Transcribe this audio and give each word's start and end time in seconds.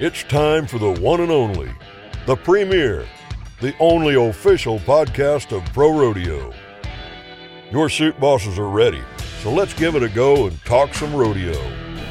It's 0.00 0.22
time 0.22 0.68
for 0.68 0.78
the 0.78 0.92
one 1.00 1.20
and 1.20 1.32
only, 1.32 1.72
the 2.24 2.36
premier, 2.36 3.04
the 3.60 3.74
only 3.80 4.14
official 4.14 4.78
podcast 4.78 5.50
of 5.50 5.64
Pro 5.72 5.90
Rodeo. 5.90 6.54
Your 7.72 7.88
Chute 7.88 8.20
Bosses 8.20 8.60
are 8.60 8.68
ready, 8.68 9.02
so 9.42 9.52
let's 9.52 9.74
give 9.74 9.96
it 9.96 10.04
a 10.04 10.08
go 10.08 10.46
and 10.46 10.64
talk 10.64 10.94
some 10.94 11.12
rodeo. 11.16 11.60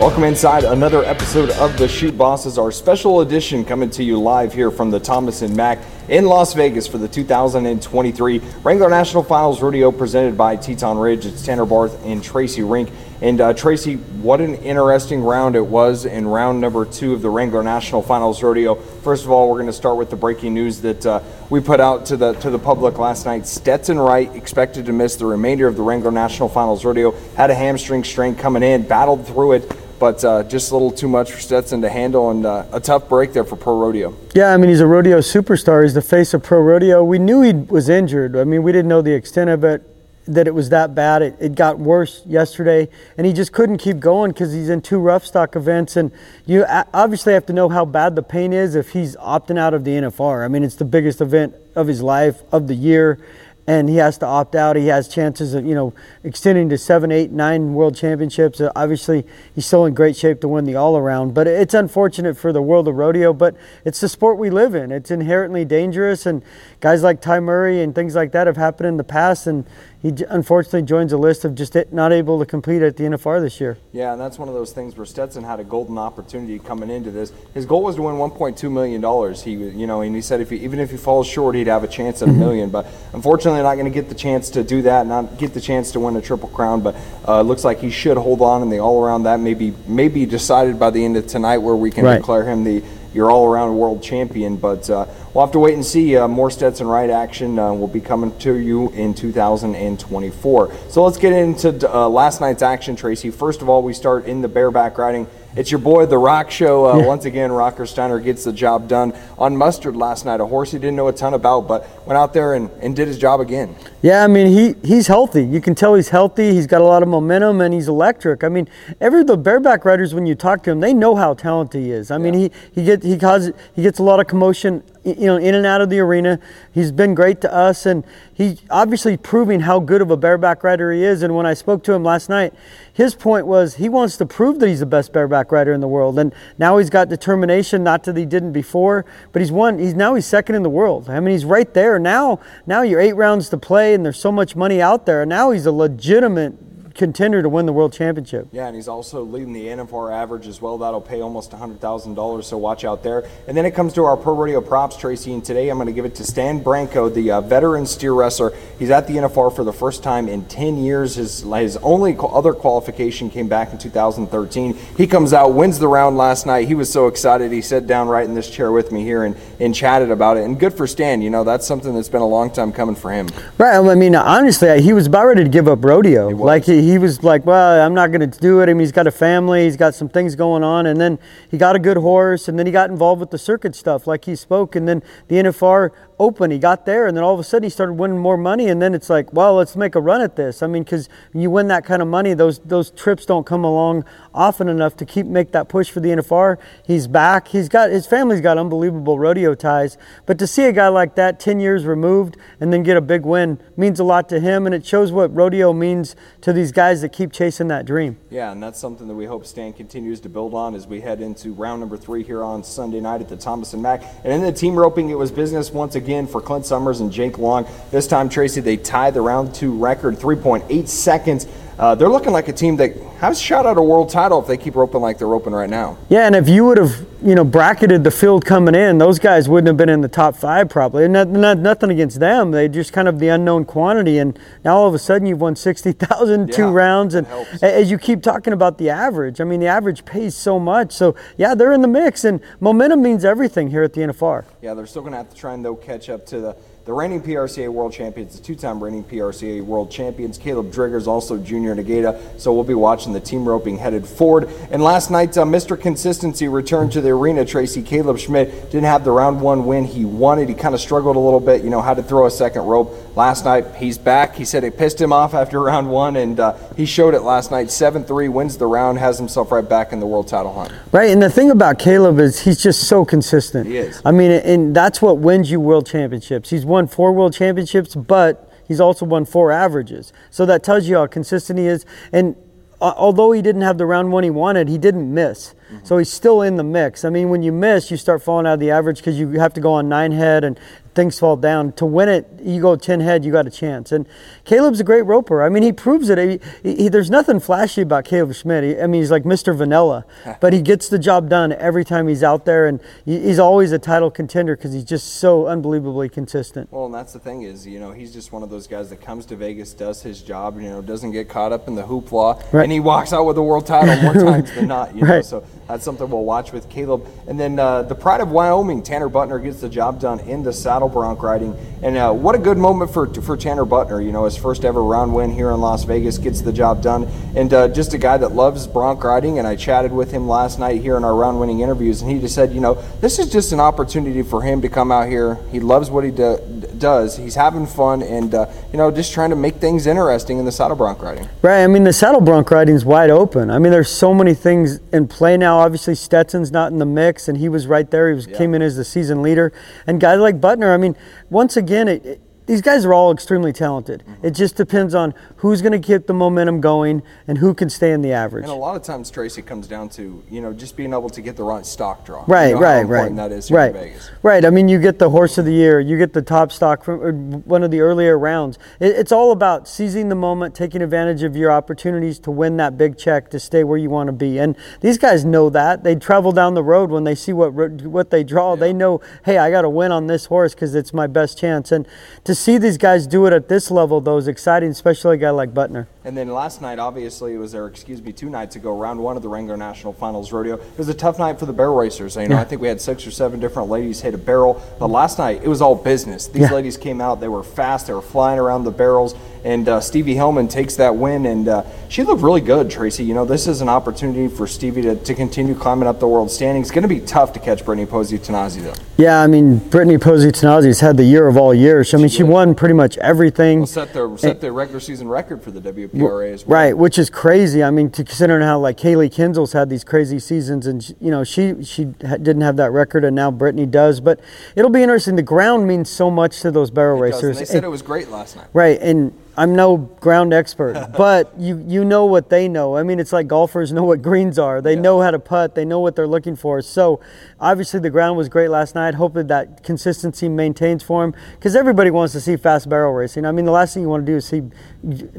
Welcome 0.01 0.25
inside 0.25 0.65
another 0.65 1.05
episode 1.05 1.49
of 1.51 1.77
the 1.77 1.87
Chute 1.87 2.17
Bosses, 2.17 2.57
our 2.57 2.73
special 2.73 3.21
edition 3.21 3.63
coming 3.63 3.89
to 3.91 4.03
you 4.03 4.19
live 4.19 4.53
here 4.53 4.69
from 4.69 4.91
the 4.91 4.99
Thomas 4.99 5.41
and 5.41 5.55
Mack 5.55 5.79
in 6.09 6.25
Las 6.25 6.53
Vegas 6.53 6.87
for 6.87 6.97
the 6.97 7.07
2023 7.07 8.41
Wrangler 8.63 8.89
National 8.89 9.23
Finals 9.23 9.61
Rodeo 9.61 9.93
presented 9.93 10.37
by 10.37 10.57
Teton 10.57 10.97
Ridge. 10.97 11.25
It's 11.25 11.45
Tanner 11.45 11.65
Barth 11.65 12.05
and 12.05 12.21
Tracy 12.21 12.63
Renck. 12.63 12.89
And 13.21 13.41
uh, 13.41 13.53
Tracy, 13.53 13.95
what 13.95 14.41
an 14.41 14.55
interesting 14.55 15.21
round 15.23 15.55
it 15.55 15.65
was 15.65 16.05
in 16.05 16.27
round 16.27 16.61
number 16.61 16.85
two 16.85 17.13
of 17.13 17.21
the 17.23 17.29
Wrangler 17.29 17.63
National 17.63 18.03
Finals 18.03 18.43
Rodeo. 18.43 18.75
First 18.75 19.25
of 19.25 19.31
all, 19.31 19.49
we're 19.49 19.55
going 19.55 19.67
to 19.67 19.73
start 19.73 19.97
with 19.97 20.11
the 20.11 20.15
breaking 20.15 20.53
news 20.53 20.81
that 20.81 21.05
uh, 21.05 21.21
we 21.49 21.59
put 21.59 21.79
out 21.79 22.05
to 22.07 22.17
the 22.17 22.33
to 22.33 22.51
the 22.51 22.59
public 22.59 22.99
last 22.99 23.25
night. 23.25 23.47
Stetson 23.47 23.97
Wright 23.97 24.33
expected 24.35 24.85
to 24.85 24.93
miss 24.93 25.15
the 25.15 25.25
remainder 25.25 25.65
of 25.65 25.75
the 25.75 25.81
Wrangler 25.81 26.11
National 26.11 26.47
Finals 26.47 26.85
Rodeo. 26.85 27.11
Had 27.35 27.49
a 27.49 27.55
hamstring 27.55 28.03
strain 28.03 28.35
coming 28.35 28.61
in, 28.61 28.87
battled 28.87 29.25
through 29.25 29.53
it 29.53 29.77
but 29.99 30.23
uh, 30.23 30.43
just 30.43 30.71
a 30.71 30.75
little 30.75 30.91
too 30.91 31.07
much 31.07 31.31
for 31.31 31.39
Stetson 31.39 31.81
to 31.81 31.89
handle 31.89 32.29
and 32.29 32.45
uh, 32.45 32.65
a 32.71 32.79
tough 32.79 33.09
break 33.09 33.33
there 33.33 33.43
for 33.43 33.55
Pro 33.55 33.79
Rodeo. 33.79 34.15
Yeah, 34.35 34.53
I 34.53 34.57
mean, 34.57 34.69
he's 34.69 34.79
a 34.79 34.87
rodeo 34.87 35.19
superstar. 35.19 35.83
He's 35.83 35.93
the 35.93 36.01
face 36.01 36.33
of 36.33 36.43
Pro 36.43 36.61
Rodeo. 36.61 37.03
We 37.03 37.19
knew 37.19 37.41
he 37.41 37.53
was 37.53 37.89
injured. 37.89 38.35
I 38.35 38.43
mean, 38.43 38.63
we 38.63 38.71
didn't 38.71 38.89
know 38.89 39.01
the 39.01 39.13
extent 39.13 39.49
of 39.49 39.63
it, 39.63 39.81
that 40.27 40.47
it 40.47 40.53
was 40.53 40.69
that 40.69 40.93
bad. 40.93 41.21
It, 41.21 41.35
it 41.39 41.55
got 41.55 41.79
worse 41.79 42.23
yesterday, 42.25 42.89
and 43.17 43.25
he 43.25 43.33
just 43.33 43.51
couldn't 43.51 43.77
keep 43.77 43.99
going 43.99 44.31
because 44.31 44.53
he's 44.53 44.69
in 44.69 44.81
two 44.81 44.99
rough 44.99 45.25
stock 45.25 45.55
events. 45.55 45.95
And 45.95 46.11
you 46.45 46.65
obviously 46.93 47.33
have 47.33 47.45
to 47.47 47.53
know 47.53 47.69
how 47.69 47.85
bad 47.85 48.15
the 48.15 48.23
pain 48.23 48.53
is 48.53 48.75
if 48.75 48.91
he's 48.91 49.15
opting 49.17 49.57
out 49.57 49.73
of 49.73 49.83
the 49.83 49.91
NFR. 49.91 50.45
I 50.45 50.47
mean, 50.47 50.63
it's 50.63 50.75
the 50.75 50.85
biggest 50.85 51.21
event 51.21 51.55
of 51.75 51.87
his 51.87 52.01
life, 52.01 52.41
of 52.51 52.67
the 52.67 52.75
year 52.75 53.19
and 53.67 53.89
he 53.89 53.97
has 53.97 54.17
to 54.19 54.25
opt 54.25 54.55
out. 54.55 54.77
He 54.77 54.87
has 54.87 55.09
chances 55.09 55.53
of 55.53 55.65
you 55.65 55.75
know 55.75 55.93
extending 56.23 56.69
to 56.69 56.77
seven, 56.77 57.11
eight, 57.11 57.31
nine 57.31 57.73
world 57.73 57.95
championships. 57.95 58.61
Uh, 58.61 58.71
obviously, 58.75 59.25
he's 59.53 59.65
still 59.65 59.85
in 59.85 59.93
great 59.93 60.15
shape 60.15 60.39
to 60.41 60.47
win 60.47 60.63
the 60.63 60.75
all 60.75 60.97
around. 60.97 61.33
But 61.33 61.47
it's 61.47 61.73
unfortunate 61.73 62.37
for 62.37 62.53
the 62.53 62.61
world 62.61 62.87
of 62.87 62.95
rodeo. 62.95 63.33
But 63.33 63.57
it's 63.83 63.99
the 63.99 64.07
sport 64.07 64.37
we 64.37 64.49
live 64.49 64.73
in. 64.73 64.91
It's 64.91 65.11
inherently 65.11 65.65
dangerous, 65.65 66.25
and 66.25 66.41
guys 66.79 67.03
like 67.03 67.21
Ty 67.21 67.41
Murray 67.41 67.81
and 67.81 67.93
things 67.93 68.15
like 68.15 68.31
that 68.31 68.47
have 68.47 68.57
happened 68.57 68.87
in 68.87 68.97
the 68.97 69.03
past. 69.03 69.45
And 69.45 69.65
he 70.01 70.13
unfortunately 70.29 70.83
joins 70.83 71.11
a 71.11 71.17
list 71.17 71.43
of 71.43 71.55
just 71.55 71.75
not 71.91 72.13
able 72.13 72.37
to 72.39 72.45
compete 72.45 72.83
at 72.83 72.97
the 72.97 73.03
NFR 73.03 73.41
this 73.41 73.59
year. 73.59 73.79
Yeah, 73.93 74.11
and 74.11 74.21
that's 74.21 74.37
one 74.37 74.47
of 74.47 74.53
those 74.53 74.71
things 74.71 74.95
where 74.95 75.07
Stetson 75.07 75.43
had 75.43 75.59
a 75.59 75.63
golden 75.63 75.97
opportunity 75.97 76.59
coming 76.59 76.91
into 76.91 77.09
this. 77.09 77.31
His 77.55 77.65
goal 77.65 77.81
was 77.81 77.95
to 77.95 78.03
win 78.03 78.15
1.2 78.15 78.71
million 78.71 79.01
dollars. 79.01 79.41
He, 79.41 79.53
you 79.53 79.87
know, 79.87 80.01
and 80.01 80.15
he 80.15 80.21
said 80.21 80.39
if 80.39 80.51
he, 80.51 80.57
even 80.57 80.79
if 80.79 80.91
he 80.91 80.97
falls 80.97 81.25
short, 81.25 81.55
he'd 81.55 81.67
have 81.67 81.83
a 81.83 81.87
chance 81.87 82.21
at 82.21 82.27
a 82.27 82.31
mm-hmm. 82.31 82.39
million. 82.39 82.69
But 82.69 82.85
unfortunately, 83.13 83.63
not 83.63 83.73
going 83.73 83.85
to 83.85 83.91
get 83.91 84.07
the 84.07 84.15
chance 84.15 84.51
to 84.51 84.63
do 84.63 84.83
that, 84.83 85.07
not 85.07 85.39
get 85.39 85.55
the 85.55 85.61
chance 85.61 85.91
to 85.93 85.99
win 85.99 86.15
a 86.15 86.21
triple 86.21 86.49
crown. 86.49 86.81
But 86.81 86.95
uh, 87.27 87.41
looks 87.41 87.63
like 87.63 87.79
he 87.79 87.89
should 87.89 88.17
hold 88.17 88.41
on 88.41 88.61
in 88.61 88.69
the 88.69 88.79
all 88.79 89.03
around. 89.03 89.23
That 89.23 89.39
may 89.39 89.55
be, 89.55 89.73
may 89.87 90.09
be 90.09 90.27
decided 90.27 90.79
by 90.79 90.91
the 90.91 91.03
end 91.03 91.17
of 91.17 91.25
tonight, 91.25 91.57
where 91.57 91.75
we 91.75 91.89
can 91.89 92.05
right. 92.05 92.17
declare 92.17 92.43
him 92.43 92.63
the 92.63 92.83
your 93.17 93.31
all 93.31 93.45
around 93.45 93.75
world 93.75 94.01
champion. 94.01 94.55
But 94.55 94.89
uh, 94.89 95.05
we'll 95.33 95.43
have 95.43 95.51
to 95.53 95.59
wait 95.59 95.73
and 95.73 95.85
see. 95.85 96.15
Uh, 96.15 96.27
more 96.27 96.49
Stetson 96.49 96.87
Wright 96.87 97.09
action 97.09 97.59
uh, 97.59 97.73
will 97.73 97.87
be 97.87 97.99
coming 97.99 98.37
to 98.39 98.57
you 98.57 98.89
in 98.91 99.13
2024. 99.13 100.73
So 100.89 101.03
let's 101.03 101.17
get 101.17 101.33
into 101.33 101.93
uh, 101.93 102.07
last 102.07 102.39
night's 102.39 102.61
action, 102.61 102.95
Tracy. 102.95 103.31
First 103.31 103.61
of 103.61 103.67
all, 103.67 103.83
we 103.83 103.93
start 103.93 104.25
in 104.25 104.41
the 104.41 104.47
bareback 104.47 104.97
riding. 104.97 105.27
It's 105.55 105.71
your 105.71 105.79
boy, 105.79 106.05
The 106.05 106.19
Rock 106.19 106.51
Show. 106.51 106.85
Uh, 106.85 106.97
yeah. 106.97 107.05
Once 107.07 107.25
again, 107.25 107.51
Rocker 107.51 107.87
Steiner 107.87 108.19
gets 108.19 108.43
the 108.43 108.53
job 108.53 108.87
done 108.87 109.13
on 109.39 109.57
Mustard 109.57 109.95
last 109.95 110.23
night, 110.23 110.39
a 110.39 110.45
horse 110.45 110.71
he 110.71 110.77
didn't 110.77 110.95
know 110.95 111.07
a 111.07 111.13
ton 111.13 111.33
about, 111.33 111.67
but 111.67 112.05
went 112.05 112.15
out 112.15 112.31
there 112.31 112.53
and, 112.53 112.69
and 112.79 112.95
did 112.95 113.07
his 113.07 113.17
job 113.17 113.39
again. 113.39 113.75
Yeah, 114.03 114.23
I 114.23 114.27
mean, 114.27 114.47
he, 114.47 114.75
he's 114.87 115.07
healthy. 115.07 115.43
You 115.43 115.59
can 115.59 115.73
tell 115.73 115.95
he's 115.95 116.09
healthy. 116.09 116.53
He's 116.53 116.67
got 116.67 116.81
a 116.81 116.83
lot 116.83 117.01
of 117.01 117.09
momentum 117.09 117.61
and 117.61 117.73
he's 117.73 117.87
electric. 117.87 118.43
I 118.43 118.49
mean, 118.49 118.69
every 119.01 119.23
the 119.23 119.35
bareback 119.35 119.85
riders, 119.85 120.13
when 120.13 120.27
you 120.27 120.35
talk 120.35 120.61
to 120.63 120.71
him, 120.71 120.81
they 120.81 120.93
know 120.93 121.15
how 121.15 121.33
talented 121.33 121.81
he 121.81 121.89
is. 121.89 122.11
I 122.11 122.19
mean, 122.19 122.35
he, 122.35 122.51
he, 122.73 122.83
get, 122.83 123.01
he, 123.01 123.17
causes, 123.17 123.55
he 123.75 123.81
gets 123.81 123.97
a 123.97 124.03
lot 124.03 124.19
of 124.19 124.27
commotion 124.27 124.83
you 125.15 125.27
know, 125.27 125.37
in 125.37 125.55
and 125.55 125.65
out 125.65 125.79
of 125.79 125.89
the 125.89 125.99
arena. 125.99 126.39
He's 126.73 126.91
been 126.91 127.15
great 127.15 127.39
to 127.41 127.53
us, 127.53 127.85
and 127.85 128.03
he 128.33 128.59
obviously 128.69 129.15
proving 129.15 129.61
how 129.61 129.79
good 129.79 130.01
of 130.01 130.11
a 130.11 130.17
bareback 130.17 130.63
rider 130.63 130.91
he 130.91 131.03
is. 131.03 131.23
And 131.23 131.33
when 131.33 131.45
I 131.45 131.53
spoke 131.53 131.83
to 131.83 131.93
him 131.93 132.03
last 132.03 132.27
night, 132.27 132.53
his 132.91 133.15
point 133.15 133.47
was 133.47 133.75
he 133.75 133.87
wants 133.87 134.17
to 134.17 134.25
prove 134.25 134.59
that 134.59 134.67
he's 134.67 134.81
the 134.81 134.85
best 134.85 135.13
bareback 135.13 135.51
rider 135.51 135.71
in 135.71 135.79
the 135.79 135.87
world. 135.87 136.19
And 136.19 136.33
now 136.57 136.77
he's 136.77 136.89
got 136.89 137.07
determination, 137.07 137.83
not 137.83 138.03
that 138.03 138.17
he 138.17 138.25
didn't 138.25 138.51
before, 138.51 139.05
but 139.31 139.41
he's 139.41 139.51
won. 139.51 139.79
He's 139.79 139.93
now 139.93 140.15
he's 140.15 140.25
second 140.25 140.55
in 140.55 140.63
the 140.63 140.69
world. 140.69 141.09
I 141.09 141.19
mean, 141.19 141.31
he's 141.31 141.45
right 141.45 141.73
there 141.73 141.99
now. 141.99 142.39
Now 142.65 142.81
you're 142.81 142.99
eight 142.99 143.13
rounds 143.13 143.49
to 143.49 143.57
play, 143.57 143.86
and 143.93 144.05
there's 144.05 144.19
so 144.19 144.31
much 144.31 144.55
money 144.55 144.81
out 144.81 145.05
there. 145.05 145.21
And 145.21 145.29
now 145.29 145.51
he's 145.51 145.65
a 145.65 145.71
legitimate 145.71 146.53
contender 146.97 147.41
to 147.41 147.49
win 147.49 147.65
the 147.65 147.73
world 147.73 147.93
championship. 147.93 148.47
Yeah, 148.51 148.67
and 148.67 148.75
he's 148.75 148.87
also 148.87 149.23
leading 149.23 149.53
the 149.53 149.67
NFR 149.67 150.11
average 150.11 150.47
as 150.47 150.61
well. 150.61 150.77
That'll 150.77 150.99
pay 150.99 151.21
almost 151.21 151.51
$100,000, 151.51 152.43
so 152.43 152.57
watch 152.57 152.83
out 152.83 153.03
there. 153.03 153.27
And 153.47 153.55
then 153.55 153.65
it 153.65 153.71
comes 153.71 153.93
to 153.93 154.03
our 154.03 154.17
Pro 154.17 154.35
Rodeo 154.35 154.61
props, 154.61 154.97
Tracy, 154.97 155.33
and 155.33 155.45
today 155.45 155.69
I'm 155.69 155.77
going 155.77 155.87
to 155.87 155.93
give 155.93 156.05
it 156.05 156.15
to 156.15 156.23
Stan 156.23 156.59
Branco, 156.59 157.07
the 157.09 157.31
uh, 157.31 157.41
veteran 157.41 157.85
steer 157.85 158.13
wrestler. 158.13 158.53
He's 158.79 158.89
at 158.89 159.07
the 159.07 159.13
NFR 159.13 159.55
for 159.55 159.63
the 159.63 159.73
first 159.73 160.03
time 160.03 160.27
in 160.27 160.45
10 160.45 160.77
years. 160.77 161.15
His, 161.15 161.41
his 161.41 161.77
only 161.77 162.17
other 162.19 162.53
qualification 162.53 163.29
came 163.29 163.47
back 163.47 163.71
in 163.71 163.77
2013. 163.77 164.73
He 164.97 165.07
comes 165.07 165.33
out, 165.33 165.53
wins 165.53 165.79
the 165.79 165.87
round 165.87 166.17
last 166.17 166.45
night. 166.45 166.67
He 166.67 166.75
was 166.75 166.91
so 166.91 167.07
excited. 167.07 167.51
He 167.51 167.61
sat 167.61 167.87
down 167.87 168.07
right 168.07 168.25
in 168.25 168.33
this 168.33 168.49
chair 168.49 168.71
with 168.71 168.91
me 168.91 169.03
here 169.03 169.23
and, 169.23 169.37
and 169.59 169.73
chatted 169.73 170.11
about 170.11 170.37
it. 170.37 170.43
And 170.43 170.59
good 170.59 170.73
for 170.73 170.87
Stan. 170.87 171.21
You 171.21 171.29
know, 171.29 171.43
that's 171.43 171.67
something 171.67 171.93
that's 171.93 172.09
been 172.09 172.21
a 172.21 172.27
long 172.27 172.49
time 172.49 172.71
coming 172.71 172.95
for 172.95 173.11
him. 173.11 173.27
Right. 173.57 173.77
I 173.77 173.95
mean, 173.95 174.15
honestly, 174.15 174.81
he 174.81 174.93
was 174.93 175.07
about 175.07 175.27
ready 175.27 175.43
to 175.43 175.49
give 175.49 175.67
up 175.67 175.83
rodeo. 175.83 176.29
Like, 176.29 176.65
he, 176.65 176.81
he 176.87 176.97
was 176.97 177.23
like, 177.23 177.45
well, 177.45 177.85
I'm 177.85 177.93
not 177.93 178.11
going 178.11 178.29
to 178.29 178.39
do 178.39 178.61
it. 178.61 178.69
I 178.69 178.73
mean, 178.73 178.79
he's 178.79 178.91
got 178.91 179.07
a 179.07 179.11
family, 179.11 179.65
he's 179.65 179.77
got 179.77 179.95
some 179.95 180.09
things 180.09 180.35
going 180.35 180.63
on, 180.63 180.85
and 180.85 180.99
then 180.99 181.19
he 181.49 181.57
got 181.57 181.75
a 181.75 181.79
good 181.79 181.97
horse, 181.97 182.47
and 182.47 182.57
then 182.57 182.65
he 182.65 182.71
got 182.71 182.89
involved 182.89 183.19
with 183.19 183.31
the 183.31 183.37
circuit 183.37 183.75
stuff, 183.75 184.07
like 184.07 184.25
he 184.25 184.35
spoke, 184.35 184.75
and 184.75 184.87
then 184.87 185.03
the 185.27 185.35
NFR 185.35 185.91
open. 186.19 186.51
He 186.51 186.59
got 186.59 186.85
there, 186.85 187.07
and 187.07 187.15
then 187.15 187.23
all 187.23 187.33
of 187.33 187.39
a 187.39 187.43
sudden 187.43 187.63
he 187.63 187.69
started 187.69 187.93
winning 187.93 188.17
more 188.17 188.37
money. 188.37 188.67
And 188.67 188.81
then 188.81 188.93
it's 188.93 189.09
like, 189.09 189.31
well, 189.33 189.55
let's 189.55 189.75
make 189.75 189.95
a 189.95 190.01
run 190.01 190.21
at 190.21 190.35
this. 190.35 190.63
I 190.63 190.67
mean, 190.67 190.83
because 190.83 191.09
you 191.33 191.49
win 191.49 191.67
that 191.67 191.85
kind 191.85 192.01
of 192.01 192.07
money, 192.07 192.33
those 192.33 192.59
those 192.59 192.91
trips 192.91 193.25
don't 193.25 193.45
come 193.45 193.63
along 193.63 194.05
often 194.33 194.67
enough 194.67 194.95
to 194.97 195.05
keep 195.05 195.25
make 195.25 195.51
that 195.51 195.69
push 195.69 195.89
for 195.89 195.99
the 195.99 196.09
NFR. 196.09 196.57
He's 196.85 197.07
back. 197.07 197.49
He's 197.49 197.69
got 197.69 197.89
his 197.89 198.07
family's 198.07 198.41
got 198.41 198.57
unbelievable 198.57 199.19
rodeo 199.19 199.53
ties. 199.53 199.97
But 200.25 200.39
to 200.39 200.47
see 200.47 200.63
a 200.65 200.71
guy 200.71 200.87
like 200.87 201.15
that, 201.15 201.39
ten 201.39 201.59
years 201.59 201.85
removed, 201.85 202.37
and 202.59 202.73
then 202.73 202.83
get 202.83 202.97
a 202.97 203.01
big 203.01 203.25
win 203.25 203.59
means 203.75 203.99
a 203.99 204.03
lot 204.03 204.29
to 204.29 204.39
him, 204.39 204.65
and 204.65 204.73
it 204.73 204.85
shows 204.85 205.11
what 205.11 205.33
rodeo 205.35 205.73
means 205.73 206.15
to 206.41 206.53
these 206.53 206.71
guys 206.71 207.01
that 207.01 207.09
keep 207.09 207.31
chasing 207.31 207.67
that 207.67 207.85
dream. 207.85 208.17
Yeah, 208.29 208.51
and 208.51 208.61
that's 208.61 208.79
something 208.79 209.07
that 209.07 209.15
we 209.15 209.25
hope 209.25 209.45
Stan 209.45 209.73
continues 209.73 210.19
to 210.21 210.29
build 210.29 210.53
on 210.53 210.75
as 210.75 210.87
we 210.87 211.01
head 211.01 211.21
into 211.21 211.53
round 211.53 211.79
number 211.79 211.97
three 211.97 212.23
here 212.23 212.43
on 212.43 212.63
Sunday 212.63 212.99
night 212.99 213.21
at 213.21 213.29
the 213.29 213.37
Thomas 213.37 213.73
and 213.73 213.83
Mack. 213.83 214.03
And 214.23 214.33
in 214.33 214.41
the 214.41 214.51
team 214.51 214.75
roping, 214.75 215.09
it 215.09 215.17
was 215.17 215.31
business 215.31 215.71
once 215.71 215.95
again 215.95 216.06
again 216.07 216.25
for 216.25 216.39
Clint 216.39 216.65
Summers 216.65 217.01
and 217.01 217.11
Jake 217.11 217.37
Long. 217.37 217.67
This 217.91 218.07
time, 218.07 218.29
Tracy, 218.29 218.61
they 218.61 218.77
tied 218.77 219.13
the 219.13 219.19
round 219.19 219.53
two 219.53 219.77
record, 219.77 220.15
3.8 220.15 220.87
seconds. 220.87 221.47
Uh, 221.77 221.95
they're 221.95 222.07
looking 222.07 222.31
like 222.31 222.47
a 222.47 222.53
team 222.53 222.77
that 222.77 222.95
has 223.19 223.41
shot 223.41 223.65
at 223.65 223.75
a 223.75 223.81
world 223.81 224.09
title 224.09 224.39
if 224.39 224.47
they 224.47 224.55
keep 224.55 224.75
roping 224.75 225.01
like 225.01 225.17
they're 225.17 225.27
roping 225.27 225.51
right 225.51 225.69
now. 225.69 225.97
Yeah, 226.07 226.25
and 226.25 226.33
if 226.33 226.47
you 226.47 226.63
would 226.63 226.77
have, 226.77 227.05
you 227.23 227.33
know, 227.33 227.43
bracketed 227.43 228.03
the 228.03 228.11
field 228.11 228.45
coming 228.45 228.75
in, 228.75 228.99
those 228.99 229.17
guys 229.17 229.49
wouldn't 229.49 229.67
have 229.67 229.77
been 229.77 229.89
in 229.89 230.01
the 230.01 230.07
top 230.07 230.35
five 230.35 230.69
probably. 230.69 231.03
And 231.03 231.13
not, 231.13 231.27
not, 231.27 231.57
nothing 231.57 231.89
against 231.89 232.19
them. 232.19 232.51
They 232.51 232.67
just 232.67 232.93
kind 232.93 233.07
of 233.07 233.19
the 233.19 233.29
unknown 233.29 233.65
quantity. 233.65 234.19
And 234.19 234.37
now 234.63 234.77
all 234.77 234.87
of 234.87 234.93
a 234.93 234.99
sudden 234.99 235.27
you've 235.27 235.41
won 235.41 235.55
60,000 235.55 236.47
yeah, 236.47 236.55
two 236.55 236.67
rounds. 236.67 237.15
And 237.15 237.25
as 237.61 237.89
you 237.89 237.97
keep 237.97 238.21
talking 238.21 238.53
about 238.53 238.77
the 238.77 238.89
average, 238.89 239.41
I 239.41 239.45
mean, 239.45 239.59
the 239.59 239.67
average 239.67 240.05
pays 240.05 240.35
so 240.35 240.59
much. 240.59 240.91
So, 240.91 241.15
yeah, 241.37 241.55
they're 241.55 241.73
in 241.73 241.81
the 241.81 241.87
mix. 241.87 242.23
And 242.23 242.39
momentum 242.59 243.01
means 243.01 243.25
everything 243.25 243.69
here 243.71 243.83
at 243.83 243.93
the 243.93 244.01
NFR. 244.01 244.45
Yeah, 244.61 244.73
they're 244.75 244.85
still 244.85 245.01
going 245.01 245.13
to 245.13 245.17
have 245.17 245.29
to 245.29 245.35
try 245.35 245.53
and, 245.53 245.65
though, 245.65 245.75
catch 245.75 246.09
up 246.09 246.25
to 246.27 246.39
the 246.39 246.57
the 246.87 246.93
reigning 246.93 247.21
PRCA 247.21 247.67
World 247.67 247.91
Champions, 247.91 248.39
the 248.39 248.41
two-time 248.41 248.81
reigning 248.81 249.03
PRCA 249.03 249.61
World 249.61 249.91
Champions. 249.91 250.37
Kaleb 250.37 250.71
Driggers, 250.71 251.05
also 251.05 251.37
Junior 251.37 251.75
Nogueira. 251.75 252.17
So 252.39 252.53
we'll 252.53 252.63
be 252.63 252.75
watching 252.75 253.11
the 253.11 253.19
team 253.19 253.43
roping 253.43 253.77
headed 253.77 254.07
forward. 254.07 254.49
And 254.71 254.81
last 254.81 255.11
night, 255.11 255.37
uh, 255.37 255.43
Mr. 255.43 255.77
Consistency 255.77 256.47
returned 256.47 256.93
to 256.93 257.01
the 257.01 257.09
arena. 257.09 257.43
Tracy 257.43 257.83
Caleb 257.83 258.21
Smidt 258.21 258.71
didn't 258.71 258.85
have 258.85 259.03
the 259.03 259.11
round 259.11 259.41
one 259.41 259.65
win 259.65 259.83
he 259.83 260.05
wanted. 260.05 260.47
He 260.47 260.55
kind 260.55 260.73
of 260.73 260.79
struggled 260.79 261.17
a 261.17 261.19
little 261.19 261.41
bit, 261.41 261.61
you 261.61 261.69
know, 261.69 261.81
had 261.81 261.97
to 261.97 262.03
throw 262.03 262.25
a 262.25 262.31
second 262.31 262.61
rope. 262.61 262.95
Last 263.17 263.43
night, 263.43 263.65
he's 263.75 263.97
back. 263.97 264.35
He 264.35 264.45
said 264.45 264.63
it 264.63 264.77
pissed 264.77 265.01
him 265.01 265.11
off 265.11 265.33
after 265.33 265.59
round 265.63 265.89
one, 265.89 266.15
and 266.15 266.39
uh, 266.39 266.55
he 266.77 266.85
showed 266.85 267.15
it 267.15 267.21
last 267.21 267.51
night. 267.51 267.69
7 267.69 268.05
3, 268.05 268.29
wins 268.29 268.55
the 268.55 268.65
round, 268.65 268.97
has 268.97 269.17
himself 269.17 269.51
right 269.51 269.67
back 269.67 269.91
in 269.91 269.99
the 269.99 270.07
world 270.07 270.29
title 270.29 270.53
hunt. 270.53 270.71
Right, 270.93 271.09
and 271.09 271.21
the 271.21 271.29
thing 271.29 271.51
about 271.51 271.79
Caleb 271.79 272.19
is 272.19 272.39
he's 272.39 272.63
just 272.63 272.87
so 272.87 273.03
consistent. 273.03 273.67
He 273.67 273.75
is. 273.75 274.01
I 274.05 274.11
mean, 274.11 274.31
and 274.31 274.73
that's 274.73 275.01
what 275.01 275.17
wins 275.17 275.51
you 275.51 275.59
world 275.59 275.85
championships. 275.85 276.49
He's 276.49 276.65
won 276.77 276.87
four 276.87 277.11
world 277.11 277.33
championships, 277.33 277.95
but 277.95 278.51
he's 278.67 278.79
also 278.79 279.05
won 279.05 279.25
four 279.25 279.51
averages. 279.51 280.13
So 280.29 280.45
that 280.45 280.63
tells 280.63 280.87
you 280.87 280.97
how 280.97 281.07
consistent 281.07 281.57
he 281.57 281.65
is. 281.65 281.85
And 282.13 282.35
although 282.79 283.31
he 283.31 283.41
didn't 283.41 283.63
have 283.63 283.79
the 283.79 283.85
round 283.87 284.11
one 284.11 284.23
he 284.23 284.29
wanted, 284.29 284.67
he 284.69 284.77
didn't 284.77 285.11
miss. 285.11 285.55
Mm-hmm. 285.71 285.85
So 285.85 285.97
he's 285.97 286.11
still 286.11 286.43
in 286.43 286.55
the 286.55 286.63
mix. 286.63 287.03
I 287.03 287.09
mean, 287.09 287.29
when 287.29 287.41
you 287.41 287.51
miss, 287.51 287.89
you 287.89 287.97
start 287.97 288.21
falling 288.21 288.45
out 288.45 288.53
of 288.53 288.59
the 288.59 288.69
average 288.69 288.97
because 288.97 289.17
you 289.19 289.31
have 289.39 289.53
to 289.53 289.61
go 289.61 289.73
on 289.73 289.89
nine 289.89 290.11
head 290.11 290.43
and 290.43 290.59
things 290.97 291.19
fall 291.19 291.37
down. 291.37 291.71
To 291.73 291.85
win 291.85 292.09
it, 292.09 292.27
you 292.41 292.59
go 292.59 292.75
10 292.75 292.99
head, 293.01 293.23
you 293.23 293.31
got 293.31 293.45
a 293.45 293.51
chance. 293.51 293.91
And 293.91 294.09
Caleb's 294.43 294.79
a 294.79 294.83
great 294.83 295.03
roper. 295.03 295.43
I 295.43 295.47
mean, 295.47 295.61
he 295.61 295.71
proves 295.71 296.09
it. 296.09 296.41
He, 296.63 296.73
he, 296.75 296.89
there's 296.89 297.11
nothing 297.11 297.39
flashy 297.39 297.83
about 297.83 298.03
Caleb 298.03 298.33
Smidt. 298.33 298.63
He, 298.63 298.81
I 298.81 298.87
mean, 298.87 299.01
he's 299.01 299.11
like 299.11 299.23
Mr. 299.23 299.55
Vanilla, 299.55 300.05
but 300.41 300.53
he 300.53 300.61
gets 300.61 300.89
the 300.89 300.97
job 300.97 301.29
done 301.29 301.53
every 301.53 301.85
time 301.85 302.07
he's 302.07 302.23
out 302.23 302.45
there. 302.45 302.65
And 302.65 302.81
he's 303.05 303.37
always 303.37 303.71
a 303.71 303.79
title 303.79 304.09
contender 304.09 304.57
because 304.57 304.73
he's 304.73 304.83
just 304.83 305.17
so 305.17 305.45
unbelievably 305.45 306.09
consistent. 306.09 306.71
Well, 306.71 306.87
and 306.87 306.93
that's 306.93 307.13
the 307.13 307.19
thing 307.19 307.43
is, 307.43 307.67
you 307.67 307.79
know, 307.79 307.91
he's 307.91 308.11
just 308.11 308.31
one 308.31 308.41
of 308.41 308.49
those 308.49 308.65
guys 308.65 308.89
that 308.89 308.99
comes 308.99 309.27
to 309.27 309.35
Vegas, 309.35 309.75
does 309.75 310.01
his 310.01 310.23
job, 310.23 310.59
you 310.59 310.67
know, 310.67 310.81
doesn't 310.81 311.11
get 311.11 311.29
caught 311.29 311.53
up 311.53 311.67
in 311.67 311.75
the 311.75 311.83
hoopla, 311.83 312.51
right. 312.51 312.63
and 312.63 312.71
he 312.71 312.79
walks 312.79 313.13
out 313.13 313.25
with 313.25 313.35
the 313.35 313.43
world 313.43 313.67
title 313.67 313.95
more 314.01 314.13
times 314.31 314.51
than 314.55 314.67
not. 314.67 314.95
You 314.95 315.03
know, 315.03 315.07
right. 315.07 315.25
so 315.25 315.43
that's 315.67 315.83
something 315.83 316.09
we'll 316.09 316.23
watch 316.23 316.51
with 316.51 316.69
Caleb. 316.69 317.05
And 317.27 317.39
then 317.39 317.59
uh, 317.59 317.83
the 317.83 317.95
pride 317.95 318.21
of 318.21 318.31
Wyoming, 318.31 318.83
Tanner 318.83 319.09
Butner 319.09 319.41
gets 319.43 319.61
the 319.61 319.69
job 319.69 319.99
done 319.99 320.19
in 320.21 320.43
the 320.43 320.53
saddle 320.53 320.89
bronc 320.89 321.21
riding. 321.21 321.55
And 321.81 321.97
uh, 321.97 322.13
what 322.13 322.35
a 322.35 322.39
good 322.39 322.57
moment 322.57 322.91
for 322.91 323.07
for 323.21 323.37
Tanner 323.37 323.65
Butner. 323.65 324.03
You 324.03 324.11
know, 324.11 324.25
his 324.25 324.37
first 324.37 324.65
ever 324.65 324.83
round 324.83 325.13
win 325.13 325.31
here 325.31 325.51
in 325.51 325.61
Las 325.61 325.83
Vegas 325.83 326.17
gets 326.17 326.41
the 326.41 326.53
job 326.53 326.81
done. 326.81 327.03
And 327.35 327.53
uh, 327.53 327.67
just 327.67 327.93
a 327.93 327.97
guy 327.97 328.17
that 328.17 328.31
loves 328.31 328.65
bronc 328.67 329.03
riding. 329.03 329.39
And 329.39 329.47
I 329.47 329.55
chatted 329.55 329.91
with 329.91 330.11
him 330.11 330.27
last 330.27 330.59
night 330.59 330.81
here 330.81 330.97
in 330.97 331.03
our 331.03 331.15
round 331.15 331.39
winning 331.39 331.59
interviews, 331.59 332.01
and 332.01 332.09
he 332.11 332.19
just 332.19 332.35
said, 332.35 332.53
you 332.53 332.61
know, 332.61 332.75
this 333.01 333.19
is 333.19 333.31
just 333.31 333.51
an 333.51 333.59
opportunity 333.59 334.23
for 334.23 334.41
him 334.41 334.61
to 334.61 334.69
come 334.69 334.91
out 334.91 335.07
here. 335.07 335.35
He 335.51 335.59
loves 335.59 335.89
what 335.89 336.03
he 336.03 336.11
do, 336.11 336.37
does. 336.77 337.17
He's 337.17 337.35
having 337.35 337.65
fun, 337.65 338.01
and 338.01 338.33
uh, 338.33 338.47
you 338.71 338.77
know, 338.77 338.91
just 338.91 339.13
trying 339.13 339.31
to 339.31 339.35
make 339.35 339.55
things 339.55 339.87
interesting 339.87 340.39
in 340.39 340.45
the 340.45 340.51
saddle 340.51 340.77
bronc 340.77 341.01
riding. 341.01 341.27
Right. 341.41 341.63
I 341.63 341.67
mean, 341.67 341.83
the 341.83 341.93
saddle 341.93 342.21
bronc 342.21 342.49
riding 342.51 342.75
is 342.75 342.85
wide 342.85 343.09
open. 343.09 343.49
I 343.49 343.59
mean, 343.59 343.71
there's 343.71 343.89
so 343.89 344.13
many 344.13 344.33
things 344.33 344.79
in 344.93 345.07
play 345.07 345.37
now. 345.37 345.56
Obviously, 345.57 345.95
Stetson's 345.95 346.51
not 346.51 346.71
in 346.71 346.77
the 346.77 346.85
mix, 346.85 347.27
and 347.27 347.37
he 347.37 347.49
was 347.49 347.67
right 347.67 347.89
there. 347.89 348.09
He 348.09 348.15
was 348.15 348.27
yeah. 348.27 348.37
came 348.37 348.53
in 348.53 348.61
as 348.61 348.75
the 348.75 348.85
season 348.85 349.21
leader, 349.21 349.51
and 349.85 349.99
guys 349.99 350.19
like 350.19 350.39
Butner. 350.39 350.73
I 350.73 350.77
mean, 350.77 350.95
once 351.29 351.57
again, 351.57 351.87
it, 351.87 352.05
it 352.05 352.21
these 352.47 352.61
guys 352.61 352.85
are 352.85 352.93
all 352.93 353.11
extremely 353.11 353.53
talented. 353.53 354.03
Mm-hmm. 354.07 354.25
It 354.25 354.31
just 354.31 354.55
depends 354.55 354.95
on 354.95 355.13
who's 355.37 355.61
going 355.61 355.73
to 355.73 355.79
get 355.79 356.07
the 356.07 356.13
momentum 356.13 356.61
going 356.61 357.03
and 357.27 357.37
who 357.37 357.53
can 357.53 357.69
stay 357.69 357.91
in 357.91 358.01
the 358.01 358.13
average. 358.13 358.43
And 358.43 358.51
a 358.51 358.55
lot 358.55 358.75
of 358.75 358.81
times, 358.83 359.11
Tracy 359.11 359.41
comes 359.41 359.67
down 359.67 359.89
to 359.89 360.23
you 360.29 360.41
know 360.41 360.53
just 360.53 360.75
being 360.75 360.93
able 360.93 361.09
to 361.09 361.21
get 361.21 361.35
the 361.35 361.43
right 361.43 361.65
stock 361.65 362.05
draw. 362.05 362.23
Right, 362.27 362.49
you 362.49 362.55
know 362.55 362.61
right, 362.61 362.83
right. 362.83 363.15
That 363.15 363.31
is 363.31 363.51
right, 363.51 363.73
Vegas. 363.73 364.09
right. 364.23 364.45
I 364.45 364.49
mean, 364.49 364.69
you 364.69 364.79
get 364.79 364.97
the 364.97 365.09
horse 365.09 365.37
of 365.37 365.45
the 365.45 365.53
year, 365.53 365.79
you 365.79 365.97
get 365.97 366.13
the 366.13 366.21
top 366.21 366.51
stock 366.51 366.83
from 366.83 367.43
one 367.43 367.63
of 367.63 367.71
the 367.71 367.81
earlier 367.81 368.17
rounds. 368.17 368.57
It, 368.79 368.95
it's 368.95 369.11
all 369.11 369.31
about 369.31 369.67
seizing 369.67 370.07
the 370.07 370.15
moment, 370.15 370.55
taking 370.55 370.81
advantage 370.81 371.23
of 371.23 371.35
your 371.35 371.51
opportunities 371.51 372.17
to 372.19 372.31
win 372.31 372.55
that 372.57 372.77
big 372.77 372.97
check 372.97 373.29
to 373.31 373.39
stay 373.39 373.65
where 373.65 373.77
you 373.77 373.89
want 373.89 374.07
to 374.07 374.13
be. 374.13 374.39
And 374.39 374.55
these 374.79 374.97
guys 374.97 375.25
know 375.25 375.49
that. 375.49 375.83
They 375.83 375.95
travel 375.95 376.31
down 376.31 376.53
the 376.53 376.63
road 376.63 376.91
when 376.91 377.03
they 377.03 377.15
see 377.15 377.33
what 377.33 377.51
what 377.53 378.09
they 378.09 378.23
draw. 378.23 378.53
Yeah. 378.53 378.59
They 378.61 378.73
know, 378.73 379.01
hey, 379.25 379.37
I 379.37 379.51
got 379.51 379.63
to 379.63 379.69
win 379.69 379.91
on 379.91 380.07
this 380.07 380.27
horse 380.27 380.55
because 380.55 380.75
it's 380.75 380.93
my 380.93 381.07
best 381.07 381.37
chance. 381.37 381.73
And 381.73 381.85
to 382.23 382.36
see 382.37 382.57
these 382.57 382.77
guys 382.77 383.07
do 383.07 383.25
it 383.25 383.33
at 383.33 383.49
this 383.49 383.69
level, 383.69 383.99
though, 383.99 384.17
is 384.17 384.27
exciting, 384.27 384.69
especially 384.69 385.15
a 385.15 385.17
guy 385.17 385.29
like 385.31 385.53
Butner. 385.53 385.87
And 386.03 386.15
then 386.15 386.29
last 386.29 386.61
night, 386.61 386.79
obviously, 386.79 387.33
it 387.33 387.37
was 387.37 387.51
there, 387.51 387.67
excuse 387.67 388.01
me, 388.01 388.13
two 388.13 388.29
nights 388.29 388.55
ago, 388.55 388.77
round 388.77 388.99
one 388.99 389.17
of 389.17 389.23
the 389.23 389.29
Wrangler 389.29 389.57
National 389.57 389.91
Finals 389.91 390.31
Rodeo. 390.31 390.55
It 390.55 390.77
was 390.77 390.87
a 390.87 390.93
tough 390.93 391.19
night 391.19 391.37
for 391.37 391.45
the 391.45 391.53
barrel 391.53 391.75
racers. 391.75 392.15
You 392.15 392.29
know, 392.29 392.35
yeah. 392.35 392.41
I 392.41 392.45
think 392.45 392.61
we 392.61 392.69
had 392.69 392.79
six 392.79 393.05
or 393.05 393.11
seven 393.11 393.39
different 393.39 393.69
ladies 393.69 393.99
hit 393.99 394.13
a 394.13 394.17
barrel. 394.17 394.61
But 394.79 394.87
last 394.87 395.17
night, 395.17 395.41
it 395.43 395.49
was 395.49 395.61
all 395.61 395.75
business. 395.75 396.27
These 396.27 396.43
yeah. 396.43 396.53
ladies 396.53 396.77
came 396.77 397.01
out, 397.01 397.19
they 397.19 397.27
were 397.27 397.43
fast, 397.43 397.87
they 397.87 397.93
were 397.93 398.01
flying 398.01 398.39
around 398.39 398.63
the 398.63 398.71
barrels. 398.71 399.15
And 399.43 399.69
uh, 399.69 399.79
Stevi 399.79 400.13
Hillman 400.13 400.47
takes 400.47 400.75
that 400.75 400.95
win, 400.95 401.25
and 401.25 401.47
uh, 401.47 401.63
she 401.89 402.03
looked 402.03 402.21
really 402.21 402.41
good, 402.41 402.69
Tracy. 402.69 403.03
You 403.03 403.13
know, 403.13 403.23
this 403.23 403.47
is 403.47 403.61
an 403.61 403.69
opportunity 403.69 404.27
for 404.27 404.45
Stevie 404.45 404.81
to, 404.81 404.95
to 404.95 405.13
continue 405.13 405.55
climbing 405.55 405.87
up 405.87 405.99
the 405.99 406.07
world 406.07 406.31
standings. 406.31 406.67
It's 406.67 406.73
going 406.73 406.81
to 406.81 406.87
be 406.87 406.99
tough 406.99 407.31
to 407.33 407.39
catch 407.39 407.63
Brittany 407.63 407.85
Pozzi 407.85 408.19
Tonozzi, 408.19 408.63
though. 408.63 408.73
Yeah, 408.97 409.21
I 409.21 409.27
mean, 409.27 409.59
Brittany 409.59 409.97
Posey 409.97 410.31
has 410.33 410.79
had 410.79 410.97
the 410.97 411.03
year 411.03 411.27
of 411.27 411.37
all 411.37 411.53
years. 411.53 411.93
I 411.93 411.97
mean, 411.97 412.09
she, 412.09 412.17
she 412.17 412.23
won 412.27 412.55
pretty 412.55 412.73
much 412.73 412.97
everything. 412.99 413.59
Well, 413.59 413.67
set 413.67 413.93
the 413.93 414.17
set 414.17 414.41
the 414.41 414.51
regular 414.51 414.79
season 414.79 415.07
record 415.07 415.43
for 415.43 415.51
the 415.51 415.61
WPRA 415.61 416.33
as 416.33 416.45
well. 416.45 416.59
Right, 416.59 416.77
which 416.77 416.97
is 416.97 417.09
crazy. 417.09 417.63
I 417.63 417.71
mean, 417.71 417.89
to 417.91 418.03
considering 418.03 418.43
how 418.43 418.59
like 418.59 418.79
Hailey 418.79 419.09
Kinsel's 419.09 419.53
had 419.53 419.69
these 419.69 419.83
crazy 419.83 420.19
seasons, 420.19 420.67
and 420.67 420.95
you 420.99 421.11
know 421.11 421.23
she 421.23 421.63
she 421.63 421.85
didn't 421.85 422.41
have 422.41 422.57
that 422.57 422.71
record, 422.71 423.03
and 423.03 423.15
now 423.15 423.31
Brittany 423.31 423.65
does. 423.65 423.99
But 423.99 424.19
it'll 424.55 424.71
be 424.71 424.81
interesting. 424.81 425.15
The 425.15 425.23
ground 425.23 425.67
means 425.67 425.89
so 425.89 426.09
much 426.09 426.41
to 426.41 426.51
those 426.51 426.71
barrel 426.71 426.97
it 426.97 427.01
racers. 427.01 427.39
They 427.39 427.45
said 427.45 427.57
and, 427.57 427.65
it 427.65 427.69
was 427.69 427.81
great 427.81 428.09
last 428.09 428.35
night. 428.35 428.47
Right, 428.53 428.79
and 428.81 429.13
I'm 429.37 429.55
no 429.55 429.77
ground 429.77 430.33
expert, 430.33 430.93
but 430.97 431.31
you 431.39 431.63
you 431.67 431.85
know 431.85 432.05
what 432.05 432.29
they 432.29 432.47
know. 432.47 432.75
I 432.75 432.83
mean, 432.83 432.99
it's 432.99 433.13
like 433.13 433.27
golfers 433.27 433.71
know 433.71 433.83
what 433.83 434.01
greens 434.01 434.39
are. 434.39 434.61
They 434.61 434.73
yeah. 434.73 434.81
know 434.81 435.01
how 435.01 435.11
to 435.11 435.19
putt. 435.19 435.53
They 435.53 435.63
know 435.63 435.79
what 435.79 435.95
they're 435.95 436.07
looking 436.07 436.35
for. 436.35 436.61
So, 436.63 436.99
obviously, 437.39 437.79
the 437.79 437.91
ground 437.91 438.17
was 438.17 438.29
great 438.29 438.49
last 438.49 438.73
night. 438.73 438.95
Hope 438.95 439.13
that 439.13 439.27
that 439.27 439.63
consistency 439.63 440.27
maintains 440.27 440.81
for 440.81 441.03
them 441.03 441.15
because 441.35 441.55
everybody 441.55 441.91
wants 441.91 442.13
to 442.13 442.21
see 442.21 442.35
fast 442.35 442.67
barrel 442.67 442.93
racing. 442.93 443.25
I 443.25 443.31
mean, 443.31 443.45
the 443.45 443.51
last 443.51 443.75
thing 443.75 443.83
you 443.83 443.89
want 443.89 444.05
to 444.05 444.11
do 444.11 444.17
is 444.17 444.25
see 444.25 444.41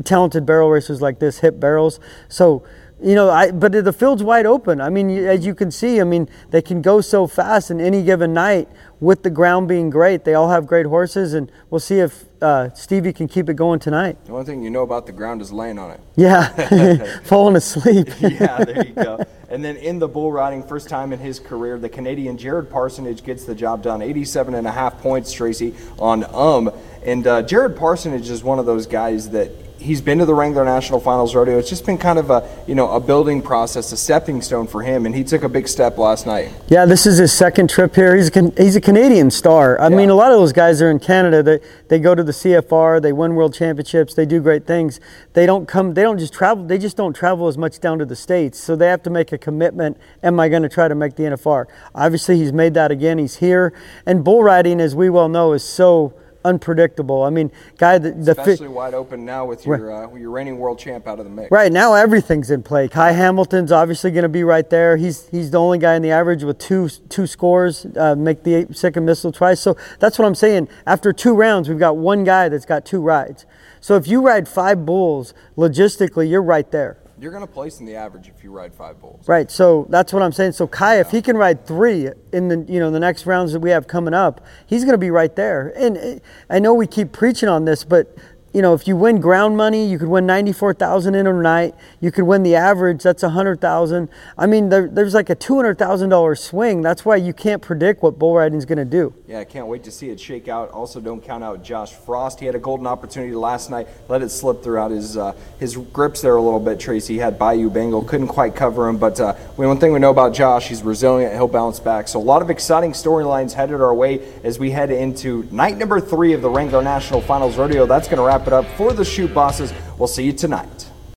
talented 0.04 0.44
barrel 0.44 0.68
racers 0.68 1.00
like 1.00 1.20
this 1.20 1.38
hit 1.38 1.60
barrels. 1.60 2.00
So 2.28 2.64
you 3.00 3.14
know, 3.14 3.30
I, 3.30 3.52
but 3.52 3.72
the 3.72 3.92
field's 3.92 4.24
wide 4.24 4.46
open. 4.46 4.80
I 4.80 4.88
mean, 4.88 5.10
as 5.10 5.46
you 5.46 5.54
can 5.54 5.70
see, 5.70 6.00
I 6.00 6.04
mean, 6.04 6.28
they 6.50 6.60
can 6.60 6.82
go 6.82 7.00
so 7.00 7.26
fast 7.26 7.70
in 7.70 7.80
any 7.80 8.02
given 8.02 8.32
night 8.32 8.68
with 9.00 9.22
the 9.22 9.30
ground 9.30 9.68
being 9.68 9.88
great. 9.88 10.24
They 10.24 10.34
all 10.34 10.48
have 10.48 10.66
great 10.66 10.86
horses, 10.86 11.32
and 11.32 11.50
we'll 11.70 11.78
see 11.78 12.00
if 12.00 12.24
uh, 12.42 12.70
Stevie 12.74 13.12
can 13.12 13.28
keep 13.28 13.48
it 13.48 13.54
going 13.54 13.78
tonight. 13.78 14.16
The 14.24 14.32
only 14.32 14.44
thing 14.44 14.62
you 14.62 14.70
know 14.70 14.82
about 14.82 15.06
the 15.06 15.12
ground 15.12 15.40
is 15.40 15.52
laying 15.52 15.78
on 15.78 15.92
it. 15.92 16.00
Yeah, 16.16 17.20
falling 17.22 17.54
asleep. 17.54 18.08
yeah, 18.20 18.64
there 18.64 18.84
you 18.84 18.94
go. 18.94 19.24
And 19.48 19.64
then 19.64 19.76
in 19.76 20.00
the 20.00 20.08
bull 20.08 20.32
riding, 20.32 20.64
first 20.64 20.88
time 20.88 21.12
in 21.12 21.20
his 21.20 21.38
career, 21.38 21.78
the 21.78 21.88
Canadian 21.88 22.36
Jared 22.36 22.68
Parsonage 22.68 23.22
gets 23.22 23.44
the 23.44 23.54
job 23.54 23.82
done. 23.82 24.02
87 24.02 24.54
and 24.54 24.66
a 24.66 24.72
half 24.72 24.98
points, 24.98 25.32
Tracy, 25.32 25.74
on 25.98 26.24
um. 26.34 26.72
And 27.04 27.26
uh, 27.26 27.42
Jared 27.42 27.76
Parsonage 27.76 28.28
is 28.28 28.42
one 28.42 28.58
of 28.58 28.66
those 28.66 28.86
guys 28.86 29.30
that 29.30 29.52
he's 29.78 30.00
been 30.00 30.18
to 30.18 30.24
the 30.24 30.34
Wrangler 30.34 30.64
National 30.64 31.00
Finals 31.00 31.34
Rodeo. 31.34 31.58
It's 31.58 31.68
just 31.68 31.86
been 31.86 31.98
kind 31.98 32.18
of 32.18 32.30
a 32.30 32.48
you 32.66 32.74
know 32.74 32.90
a 32.90 33.00
building 33.00 33.42
process, 33.42 33.90
a 33.92 33.96
stepping 33.96 34.42
stone 34.42 34.66
for 34.66 34.82
him, 34.82 35.06
and 35.06 35.14
he 35.14 35.24
took 35.24 35.42
a 35.42 35.48
big 35.48 35.68
step 35.68 35.98
last 35.98 36.26
night. 36.26 36.52
Yeah, 36.68 36.84
this 36.84 37.06
is 37.06 37.18
his 37.18 37.32
second 37.32 37.70
trip 37.70 37.94
here. 37.94 38.16
He's 38.16 38.34
a, 38.36 38.52
he's 38.56 38.76
a 38.76 38.80
Canadian 38.80 39.30
star. 39.30 39.80
I 39.80 39.88
yeah. 39.88 39.96
mean, 39.96 40.10
a 40.10 40.14
lot 40.14 40.32
of 40.32 40.38
those 40.38 40.52
guys 40.52 40.82
are 40.82 40.90
in 40.90 40.98
Canada. 40.98 41.42
They 41.42 41.60
they 41.88 41.98
go 41.98 42.14
to 42.14 42.22
the 42.22 42.32
CFR, 42.32 43.00
they 43.00 43.12
win 43.12 43.34
world 43.34 43.54
championships, 43.54 44.14
they 44.14 44.26
do 44.26 44.40
great 44.40 44.66
things. 44.66 45.00
They 45.32 45.46
don't 45.46 45.66
come. 45.66 45.94
They 45.94 46.02
don't 46.02 46.18
just 46.18 46.32
travel. 46.32 46.64
They 46.64 46.78
just 46.78 46.96
don't 46.96 47.14
travel 47.14 47.48
as 47.48 47.56
much 47.56 47.80
down 47.80 47.98
to 47.98 48.04
the 48.04 48.16
states. 48.16 48.58
So 48.58 48.76
they 48.76 48.88
have 48.88 49.02
to 49.04 49.10
make 49.10 49.32
a 49.32 49.38
commitment. 49.38 49.96
Am 50.22 50.38
I 50.40 50.48
going 50.48 50.62
to 50.62 50.68
try 50.68 50.88
to 50.88 50.94
make 50.94 51.16
the 51.16 51.24
NFR? 51.24 51.66
Obviously, 51.94 52.36
he's 52.38 52.52
made 52.52 52.74
that 52.74 52.90
again. 52.90 53.18
He's 53.18 53.36
here, 53.36 53.72
and 54.06 54.24
bull 54.24 54.42
riding, 54.42 54.80
as 54.80 54.94
we 54.94 55.10
well 55.10 55.28
know, 55.28 55.52
is 55.52 55.64
so 55.64 56.14
unpredictable. 56.44 57.22
I 57.22 57.30
mean, 57.30 57.50
guy, 57.76 57.98
the, 57.98 58.12
the 58.12 58.32
especially 58.32 58.66
fi- 58.66 58.72
wide 58.72 58.94
open 58.94 59.24
now 59.24 59.44
with 59.44 59.66
your 59.66 59.92
uh, 59.92 60.14
your 60.14 60.30
reigning 60.30 60.58
world 60.58 60.78
champ 60.78 61.06
out 61.06 61.18
of 61.18 61.24
the 61.24 61.30
mix. 61.30 61.50
Right 61.50 61.72
now, 61.72 61.94
everything's 61.94 62.50
in 62.50 62.62
play. 62.62 62.88
Kai 62.88 63.12
Hamilton's 63.12 63.72
obviously 63.72 64.10
going 64.10 64.22
to 64.22 64.28
be 64.28 64.44
right 64.44 64.68
there. 64.68 64.96
He's 64.96 65.28
he's 65.28 65.50
the 65.50 65.58
only 65.58 65.78
guy 65.78 65.94
in 65.94 66.02
the 66.02 66.10
average 66.10 66.42
with 66.44 66.58
two 66.58 66.88
two 67.08 67.26
scores, 67.26 67.86
uh, 67.96 68.14
make 68.16 68.44
the 68.44 68.66
second 68.72 69.04
missile 69.04 69.32
twice. 69.32 69.60
So 69.60 69.76
that's 69.98 70.18
what 70.18 70.26
I'm 70.26 70.34
saying. 70.34 70.68
After 70.86 71.12
two 71.12 71.34
rounds, 71.34 71.68
we've 71.68 71.78
got 71.78 71.96
one 71.96 72.24
guy 72.24 72.48
that's 72.48 72.66
got 72.66 72.84
two 72.84 73.00
rides. 73.00 73.46
So 73.80 73.96
if 73.96 74.08
you 74.08 74.20
ride 74.20 74.48
five 74.48 74.84
bulls, 74.84 75.34
logistically, 75.56 76.28
you're 76.28 76.42
right 76.42 76.70
there. 76.70 76.98
You're 77.20 77.32
going 77.32 77.46
to 77.46 77.52
place 77.52 77.80
in 77.80 77.86
the 77.86 77.96
average 77.96 78.28
if 78.28 78.44
you 78.44 78.50
ride 78.50 78.72
five 78.74 79.00
bulls. 79.00 79.26
Right. 79.26 79.50
So 79.50 79.86
that's 79.90 80.12
what 80.12 80.22
I'm 80.22 80.32
saying. 80.32 80.52
So 80.52 80.66
Kai, 80.66 80.94
yeah. 80.94 81.00
if 81.00 81.10
he 81.10 81.20
can 81.20 81.36
ride 81.36 81.66
three 81.66 82.10
in 82.32 82.48
the 82.48 82.64
you 82.68 82.78
know 82.78 82.90
the 82.90 83.00
next 83.00 83.26
rounds 83.26 83.52
that 83.52 83.60
we 83.60 83.70
have 83.70 83.86
coming 83.88 84.14
up, 84.14 84.44
he's 84.66 84.84
going 84.84 84.94
to 84.94 84.98
be 84.98 85.10
right 85.10 85.34
there. 85.34 85.72
And 85.76 85.96
eh, 85.96 86.18
I 86.48 86.58
know 86.58 86.74
we 86.74 86.86
keep 86.86 87.12
preaching 87.12 87.48
on 87.48 87.64
this, 87.64 87.84
but 87.84 88.16
you 88.52 88.62
know, 88.62 88.72
if 88.72 88.88
you 88.88 88.96
win 88.96 89.20
ground 89.20 89.56
money, 89.56 89.86
you 89.86 89.98
could 89.98 90.08
win 90.08 90.24
94,000 90.24 91.14
in 91.14 91.26
a 91.26 91.32
night. 91.32 91.74
You 92.00 92.10
could 92.10 92.24
win 92.24 92.42
the 92.42 92.54
average, 92.54 93.02
that's 93.02 93.22
100,000. 93.22 94.08
I 94.38 94.46
mean, 94.46 94.68
there, 94.68 94.88
there's 94.88 95.14
like 95.14 95.28
a 95.28 95.36
$200,000 95.36 96.38
swing. 96.38 96.80
That's 96.80 97.04
why 97.04 97.16
you 97.16 97.32
can't 97.34 97.60
predict 97.60 98.02
what 98.02 98.18
bull 98.18 98.36
riding 98.36 98.56
is 98.56 98.64
going 98.64 98.78
to 98.78 98.84
do. 98.84 99.12
Yeah, 99.26 99.40
I 99.40 99.44
can't 99.44 99.66
wait 99.66 99.84
to 99.84 99.90
see 99.90 100.08
it 100.08 100.18
shake 100.18 100.48
out. 100.48 100.70
Also, 100.70 101.00
don't 101.00 101.22
count 101.22 101.44
out 101.44 101.62
Josh 101.62 101.92
Frost. 101.92 102.40
He 102.40 102.46
had 102.46 102.54
a 102.54 102.58
golden 102.58 102.86
opportunity 102.86 103.34
last 103.34 103.70
night, 103.70 103.88
let 104.08 104.22
it 104.22 104.30
slip 104.30 104.62
throughout 104.62 104.90
his 104.90 105.16
uh, 105.16 105.34
his 105.58 105.76
grips 105.76 106.22
there 106.22 106.36
a 106.36 106.40
little 106.40 106.60
bit. 106.60 106.80
Tracy 106.80 107.08
he 107.08 107.18
had 107.18 107.38
Bayou 107.38 107.68
Bengal, 107.68 108.04
couldn't 108.04 108.28
quite 108.28 108.54
cover 108.54 108.88
him, 108.88 108.96
but 108.96 109.18
uh, 109.18 109.32
one 109.56 109.78
thing 109.78 109.92
we 109.92 109.98
know 109.98 110.10
about 110.10 110.34
Josh, 110.34 110.68
he's 110.68 110.82
resilient. 110.82 111.34
He'll 111.34 111.48
bounce 111.48 111.80
back. 111.80 112.06
So 112.06 112.20
a 112.20 112.22
lot 112.22 112.42
of 112.42 112.50
exciting 112.50 112.92
storylines 112.92 113.52
headed 113.52 113.80
our 113.80 113.94
way 113.94 114.20
as 114.44 114.58
we 114.58 114.70
head 114.70 114.90
into 114.90 115.48
night 115.50 115.78
number 115.78 116.00
three 116.00 116.32
of 116.32 116.42
the 116.42 116.50
Wrangler 116.50 116.82
National 116.82 117.20
Finals 117.20 117.56
Rodeo. 117.56 117.86
That's 117.86 118.06
going 118.06 118.18
to 118.18 118.22
wrap 118.22 118.37
wrap 118.38 118.46
it 118.46 118.52
up 118.52 118.66
for 118.76 118.92
the 118.92 119.04
Chute 119.04 119.34
Bosses. 119.34 119.72
We'll 119.98 120.06
see 120.06 120.24
you 120.24 120.32
tonight. 120.32 120.88